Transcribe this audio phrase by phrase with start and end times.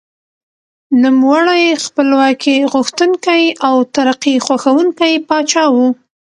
[1.01, 5.75] نوموړی خپلواکي غوښتونکی او ترقي خوښوونکی پاچا و.